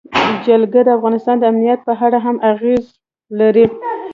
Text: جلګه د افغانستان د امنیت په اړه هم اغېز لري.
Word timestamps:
جلګه 0.45 0.81
د 0.85 0.89
افغانستان 0.97 1.35
د 1.39 1.43
امنیت 1.51 1.79
په 1.87 1.93
اړه 2.05 2.19
هم 2.25 2.35
اغېز 2.51 2.85
لري. 3.39 3.65